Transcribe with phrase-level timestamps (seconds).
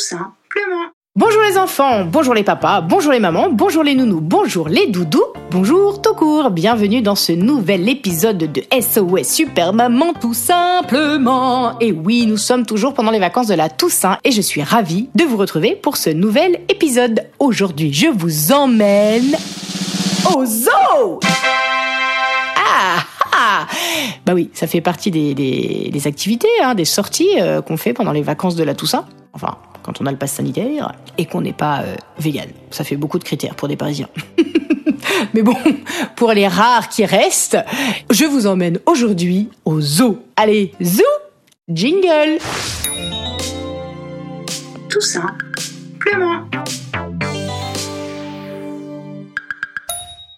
[0.00, 0.90] Simplement.
[1.16, 5.24] Bonjour les enfants, bonjour les papas, bonjour les mamans, bonjour les nounous, bonjour les doudous,
[5.50, 11.76] bonjour tout court, bienvenue dans ce nouvel épisode de SOS Super Maman tout simplement.
[11.80, 15.10] Et oui, nous sommes toujours pendant les vacances de la Toussaint et je suis ravie
[15.16, 17.26] de vous retrouver pour ce nouvel épisode.
[17.40, 19.34] Aujourd'hui, je vous emmène
[20.32, 21.20] au zoo
[22.56, 23.66] ah, ah
[24.24, 28.22] Bah oui, ça fait partie des, activités, hein, des sorties euh, qu'on fait pendant les
[28.22, 29.06] vacances de la Toussaint.
[29.32, 32.48] Enfin, quand on a le pass sanitaire et qu'on n'est pas euh, vegan.
[32.70, 34.08] Ça fait beaucoup de critères pour des Parisiens.
[35.34, 35.56] Mais bon,
[36.16, 37.58] pour les rares qui restent,
[38.10, 40.18] je vous emmène aujourd'hui au zoo.
[40.36, 41.02] Allez, zoo
[41.68, 42.38] Jingle
[44.88, 46.44] Tout simplement.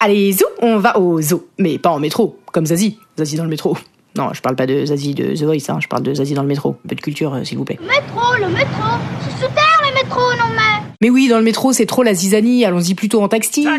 [0.00, 1.48] Allez, zoo, on va au zoo.
[1.58, 2.98] Mais pas en métro, comme Zazie.
[3.16, 3.76] Zazie dans le métro.
[4.16, 6.42] Non, je parle pas de Zazie de The Voice, hein, je parle de Zazie dans
[6.42, 6.76] le métro.
[6.84, 7.78] Un peu de culture, euh, s'il vous plaît.
[7.82, 8.82] métro, le métro.
[9.24, 10.86] C'est super le métro, non mais.
[11.00, 13.64] Mais oui, dans le métro, c'est trop la zizanie, allons-y plutôt en taxi.
[13.64, 13.78] Non,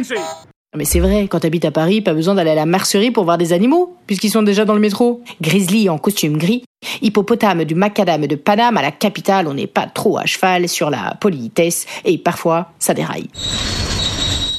[0.76, 3.38] Mais c'est vrai, quand t'habites à Paris, pas besoin d'aller à la mercerie pour voir
[3.38, 5.24] des animaux, puisqu'ils sont déjà dans le métro.
[5.42, 6.64] Grizzly en costume gris,
[7.02, 10.90] hippopotame du macadam de Paname à la capitale, on n'est pas trop à cheval sur
[10.90, 13.30] la politesse, et parfois, ça déraille.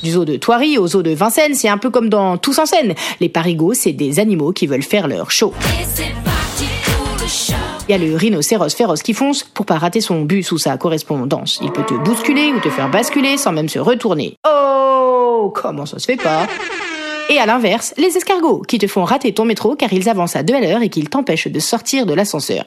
[0.02, 2.66] Du zoo de Thoiry au zoo de Vincennes, c'est un peu comme dans Tous en
[2.66, 2.94] scène.
[3.21, 5.53] Les parigots, c'est des animaux qui veulent faire leur show.
[7.88, 10.76] Il y a le rhinocéros féroce qui fonce pour pas rater son bus ou sa
[10.76, 11.59] correspondance.
[11.62, 14.37] Il peut te bousculer ou te faire basculer sans même se retourner.
[14.48, 16.47] Oh, comment ça se fait pas?
[17.28, 20.42] Et à l'inverse, les escargots qui te font rater ton métro car ils avancent à
[20.42, 22.65] deux à l'heure et qu'ils t'empêchent de sortir de l'ascenseur.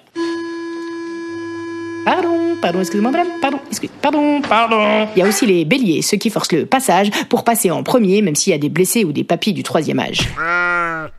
[2.62, 5.08] Pardon, excusez-moi madame, pardon, excusez, pardon, pardon.
[5.16, 8.22] Il y a aussi les béliers, ceux qui forcent le passage pour passer en premier
[8.22, 10.28] même s'il y a des blessés ou des papis du troisième âge.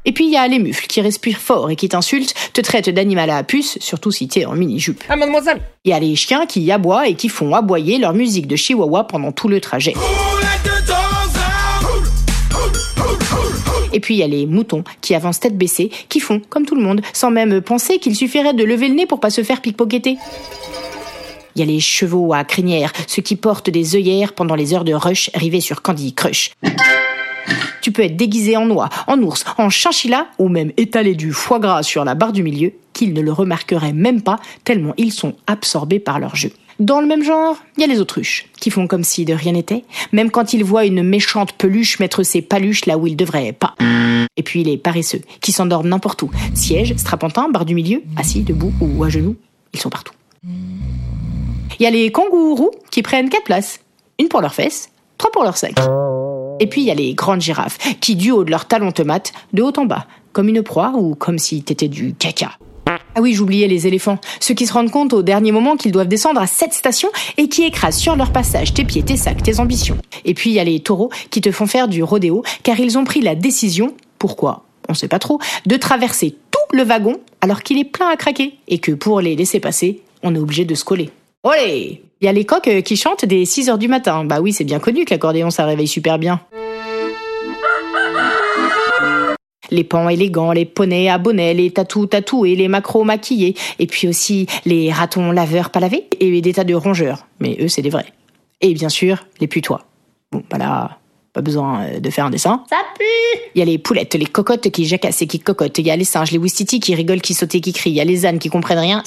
[0.05, 2.91] Et puis il y a les mufles qui respirent fort et qui t'insultent, te traitent
[2.91, 5.03] d'animal à puce, surtout si t'es en mini-jupe.
[5.09, 5.63] Ah, mademoiselle!
[5.85, 9.05] Il y a les chiens qui aboient et qui font aboyer leur musique de chihuahua
[9.05, 9.95] pendant tout le trajet.
[13.93, 16.75] Et puis il y a les moutons qui avancent tête baissée, qui font comme tout
[16.75, 19.63] le monde, sans même penser qu'il suffirait de lever le nez pour pas se faire
[19.63, 20.17] pickpocketer.
[21.55, 24.85] Il y a les chevaux à crinière, ceux qui portent des œillères pendant les heures
[24.85, 26.53] de rush rivées sur Candy Crush.
[27.83, 31.59] Tu peux être déguisé en oie, en ours, en chinchilla ou même étaler du foie
[31.59, 35.35] gras sur la barre du milieu, qu'ils ne le remarqueraient même pas tellement ils sont
[35.47, 36.53] absorbés par leur jeu.
[36.79, 39.53] Dans le même genre, il y a les autruches, qui font comme si de rien
[39.53, 43.53] n'était, même quand ils voient une méchante peluche mettre ses paluches là où ils devraient
[43.53, 43.75] pas.
[44.39, 46.31] Et puis les paresseux, qui s'endorment n'importe où.
[46.55, 49.37] Siège, strapontin, barre du milieu, assis, debout ou à genoux,
[49.75, 50.15] ils sont partout.
[51.81, 53.81] Il y a les kangourous qui prennent quatre places.
[54.19, 55.73] Une pour leurs fesses, trois pour leur sac.
[56.61, 59.01] Et puis il y a les grandes girafes qui, du haut de leurs talons te
[59.01, 62.51] matent, de haut en bas, comme une proie ou comme si t'étais du caca.
[62.87, 66.07] Ah oui, j'oubliais les éléphants, ceux qui se rendent compte au dernier moment qu'ils doivent
[66.07, 67.09] descendre à cette station
[67.39, 69.97] et qui écrasent sur leur passage tes pieds, tes sacs, tes ambitions.
[70.27, 72.99] Et puis il y a les taureaux qui te font faire du rodéo car ils
[72.99, 77.63] ont pris la décision, pourquoi On sait pas trop, de traverser tout le wagon alors
[77.63, 80.75] qu'il est plein à craquer et que pour les laisser passer, on est obligé de
[80.75, 81.11] se coller.
[81.43, 84.25] Olé Il y a les coqs euh, qui chantent dès 6 heures du matin.
[84.25, 86.41] Bah oui, c'est bien connu que l'accordéon ça réveille super bien.
[89.71, 94.09] Les pans élégants, les poneys à bonnet, les tatous tatoués, les macros maquillés, et puis
[94.09, 97.27] aussi les ratons laveurs pas lavés, et des tas de rongeurs.
[97.39, 98.13] Mais eux, c'est des vrais.
[98.61, 99.87] Et bien sûr, les putois.
[100.33, 100.99] Bon, bah
[101.33, 102.65] pas besoin euh, de faire un dessin.
[102.69, 103.05] Ça pue.
[103.55, 105.79] Il y a les poulettes, les cocottes qui jacassent et qui cocotent.
[105.79, 107.91] Il y a les singes, les ouistiti qui rigolent, qui sautent et qui crient.
[107.91, 109.03] Il y a les ânes qui comprennent rien.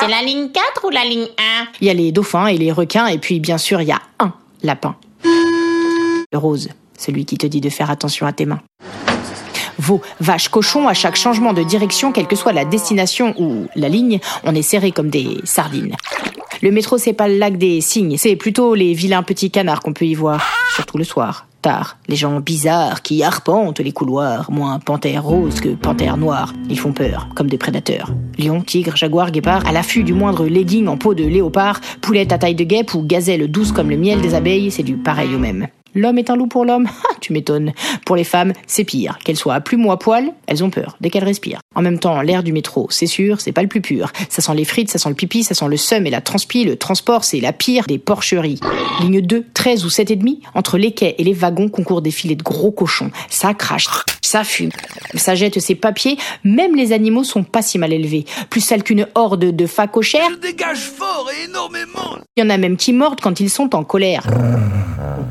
[0.00, 1.26] C'est la ligne 4 ou la ligne
[1.62, 3.06] 1 Il y a les dauphins et les requins.
[3.06, 4.32] Et puis, bien sûr, il y a un
[4.62, 4.96] lapin.
[6.32, 8.60] Le rose, celui qui te dit de faire attention à tes mains.
[9.78, 13.88] Veau, vache, cochon, à chaque changement de direction, quelle que soit la destination ou la
[13.88, 15.94] ligne, on est serré comme des sardines.
[16.60, 19.92] Le métro, c'est pas le lac des cygnes, c'est plutôt les vilains petits canards qu'on
[19.92, 20.44] peut y voir,
[20.74, 21.98] surtout le soir, retard.
[22.08, 26.52] Les gens bizarres qui arpentent les couloirs, moins panthère rose que panthère noire.
[26.68, 28.12] Ils font peur, comme des prédateurs.
[28.38, 32.38] Lion, tigre, jaguar, guépard, à l'affût du moindre legging en peau de léopard, poulette à
[32.38, 35.38] taille de guêpe ou gazelle douce comme le miel des abeilles, c'est du pareil au
[35.38, 35.68] même.
[35.98, 37.72] L'homme est un loup pour l'homme Ah, tu m'étonnes.
[38.06, 39.18] Pour les femmes, c'est pire.
[39.24, 41.58] Qu'elles soient à plume ou à poil, elles ont peur dès qu'elles respirent.
[41.74, 44.12] En même temps, l'air du métro, c'est sûr, c'est pas le plus pur.
[44.28, 46.64] Ça sent les frites, ça sent le pipi, ça sent le seum et la transpi.
[46.64, 48.60] Le transport, c'est la pire des porcheries.
[49.00, 52.12] Ligne 2, 13 ou 7 et demi, entre les quais et les wagons concourent des
[52.12, 53.10] filets de gros cochons.
[53.28, 53.88] Ça crache,
[54.22, 54.70] ça fume,
[55.14, 56.16] ça jette ses papiers.
[56.44, 58.24] Même les animaux sont pas si mal élevés.
[58.50, 60.38] Plus sales qu'une horde de facochères.
[60.40, 62.18] dégage fort et énormément.
[62.36, 64.22] Il y en a même qui mordent quand ils sont en colère.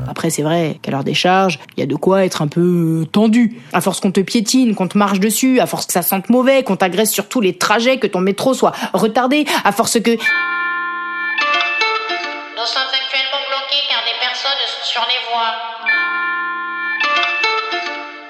[0.08, 3.60] Après, c'est vrai qu'à leur décharge, il y a de quoi être un peu tendu.
[3.72, 6.62] À force qu'on te piétine, qu'on te marche dessus, à force que ça sente mauvais,
[6.62, 10.10] qu'on t'agresse sur tous les trajets, que ton métro soit retardé, à force que...
[10.10, 10.18] Nous
[12.66, 15.54] sommes actuellement bloqués car des personnes sont sur les voies.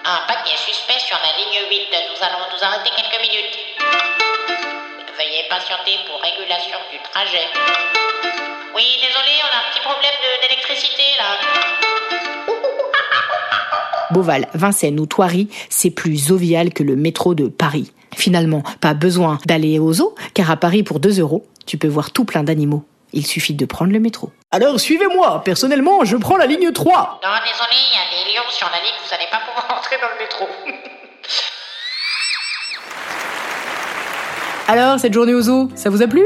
[0.05, 1.89] Un paquet suspect sur la ligne 8.
[2.11, 3.59] Nous allons nous arrêter quelques minutes.
[5.19, 7.47] Veuillez patienter pour régulation du trajet.
[10.79, 11.37] D'électricité là.
[14.11, 17.93] Beauval, Vincennes ou Thoiry, c'est plus jovial que le métro de Paris.
[18.17, 22.11] Finalement, pas besoin d'aller au zoo, car à Paris, pour 2 euros, tu peux voir
[22.11, 22.85] tout plein d'animaux.
[23.13, 24.31] Il suffit de prendre le métro.
[24.51, 27.21] Alors suivez-moi, personnellement, je prends la ligne 3.
[27.23, 29.97] Non, désolé, il y a des lions sur la ligne, vous allez pas pouvoir entrer
[30.01, 30.47] dans le métro.
[34.69, 36.23] Alors, cette journée au zoo, ça vous a plu?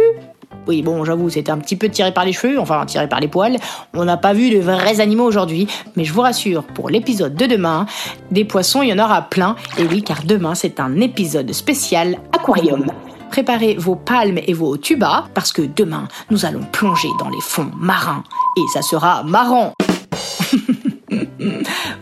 [0.66, 3.28] Oui, bon, j'avoue, c'était un petit peu tiré par les cheveux, enfin tiré par les
[3.28, 3.56] poils.
[3.94, 5.66] On n'a pas vu de vrais animaux aujourd'hui,
[5.96, 7.86] mais je vous rassure, pour l'épisode de demain,
[8.30, 9.56] des poissons, il y en aura plein.
[9.78, 12.86] Et oui, car demain, c'est un épisode spécial aquarium.
[13.30, 17.70] Préparez vos palmes et vos tubas, parce que demain, nous allons plonger dans les fonds
[17.76, 18.22] marins.
[18.56, 19.72] Et ça sera marrant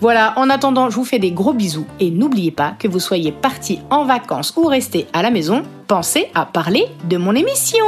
[0.00, 3.32] Voilà, en attendant, je vous fais des gros bisous et n'oubliez pas que vous soyez
[3.32, 7.84] partis en vacances ou restés à la maison, pensez à parler de mon émission.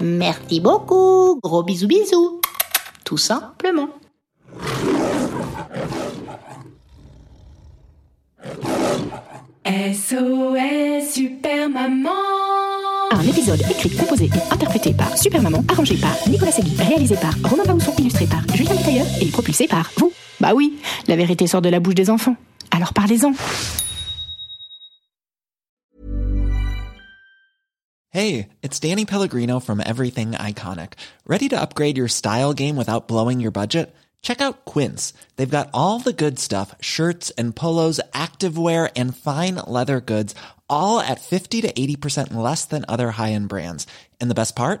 [0.00, 2.40] Merci beaucoup, gros bisous bisous.
[3.04, 3.88] Tout simplement.
[9.66, 12.10] SOS Super Maman
[13.10, 17.34] Un épisode écrit, composé et interprété par Super Maman, arrangé par Nicolas Segui, réalisé par
[17.48, 20.12] Romain Bausson, illustré par Julien Tailleur et propulsé par vous.
[20.46, 20.78] Bah oui,
[21.08, 22.36] la vérité sort de la bouche des enfants.
[22.70, 23.32] Alors parlez-en.
[28.10, 30.92] Hey, it's Danny Pellegrino from Everything Iconic.
[31.26, 33.92] Ready to upgrade your style game without blowing your budget?
[34.22, 35.12] Check out Quince.
[35.34, 40.36] They've got all the good stuff shirts and polos, activewear, and fine leather goods,
[40.70, 43.88] all at 50 to 80% less than other high end brands.
[44.20, 44.80] And the best part?